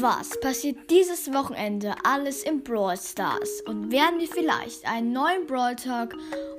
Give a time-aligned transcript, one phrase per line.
[0.00, 3.60] Was passiert dieses Wochenende alles im Brawl Stars?
[3.66, 6.14] Und werden wir vielleicht einen neuen Brawl Talk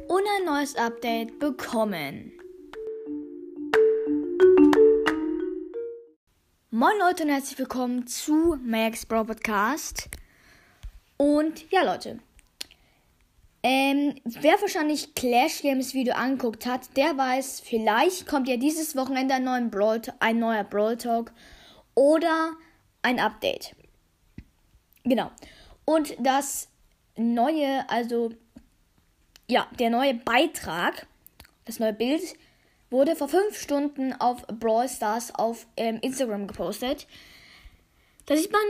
[0.07, 2.31] und ein neues Update bekommen?
[6.69, 10.09] Moin Leute und herzlich willkommen zu Max Brawl Podcast.
[11.17, 12.19] Und ja Leute,
[13.63, 19.33] ähm, wer wahrscheinlich Clash Games Video angeguckt hat, der weiß, vielleicht kommt ja dieses Wochenende
[19.33, 21.31] ein, neuen Brawl, ein neuer Brawl Talk
[21.95, 22.51] oder
[23.03, 23.75] ein Update.
[25.03, 25.31] Genau.
[25.85, 26.69] Und das
[27.15, 28.31] neue, also
[29.47, 31.05] ja, der neue Beitrag,
[31.65, 32.21] das neue Bild
[32.89, 37.07] wurde vor fünf Stunden auf Brawl Stars auf ähm, Instagram gepostet.
[38.25, 38.61] Da sieht man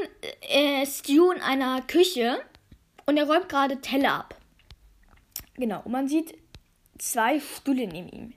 [0.49, 2.41] äh, Stu in einer Küche
[3.05, 4.39] und er räumt gerade Teller ab.
[5.55, 6.35] Genau, und man sieht
[6.97, 8.33] zwei Stühle neben ihm.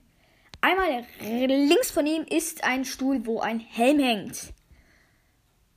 [0.61, 4.53] Einmal links von ihm ist ein Stuhl, wo ein Helm hängt.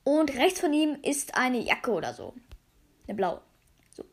[0.04, 2.34] Und rechts von ihm ist eine Jacke oder so.
[3.06, 3.40] Eine blaue.
[3.94, 4.04] So.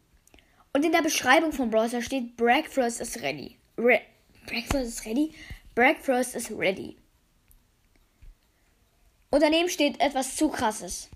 [0.73, 3.57] Und in der Beschreibung von Browser steht Breakfast is ready.
[3.77, 4.01] Re
[4.45, 5.33] Breakfast is ready?
[5.75, 6.97] Breakfast is ready.
[9.29, 11.09] Und daneben steht etwas zu krasses.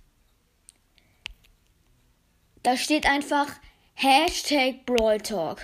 [2.63, 3.47] Da steht einfach
[3.95, 5.61] Hashtag Brawl Talk.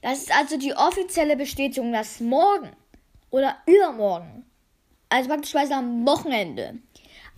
[0.00, 2.74] Das ist also die offizielle Bestätigung, dass morgen
[3.30, 4.44] oder übermorgen
[5.12, 6.78] also praktischweise am Wochenende,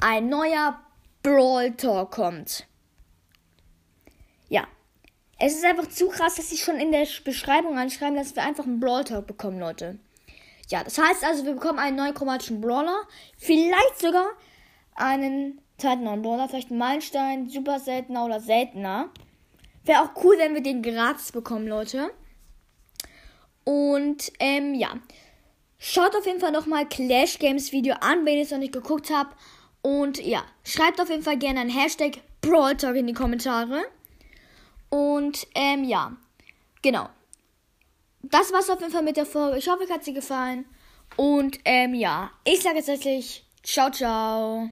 [0.01, 0.81] ein neuer
[1.23, 2.67] Brawl Talk kommt.
[4.49, 4.67] Ja.
[5.39, 8.65] Es ist einfach zu krass, dass sie schon in der Beschreibung anschreiben, dass wir einfach
[8.65, 9.99] einen Brawl Talk bekommen, Leute.
[10.69, 13.03] Ja, das heißt also, wir bekommen einen neuen chromatischen Brawler.
[13.37, 14.29] Vielleicht sogar
[14.95, 16.49] einen zweiten neuen Brawler.
[16.49, 19.11] Vielleicht einen Meilenstein, super seltener oder seltener.
[19.85, 22.11] Wäre auch cool, wenn wir den gratis bekommen, Leute.
[23.65, 24.91] Und, ähm, ja.
[25.87, 29.11] Schaut auf jeden Fall nochmal Clash Games Video an, wenn ihr es noch nicht geguckt
[29.11, 29.37] habt.
[29.83, 33.83] Und ja, schreibt auf jeden Fall gerne ein Hashtag Brawl Talk in die Kommentare.
[34.89, 36.17] Und ähm, ja,
[36.81, 37.11] genau.
[38.23, 39.59] Das war's auf jeden Fall mit der Folge.
[39.59, 40.65] Ich hoffe, euch hat sie gefallen.
[41.17, 44.63] Und ähm, ja, ich sage jetzt tatsächlich ciao, ciao.